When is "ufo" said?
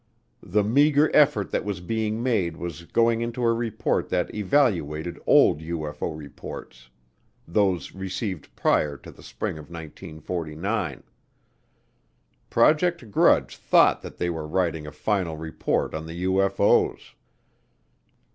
5.59-6.17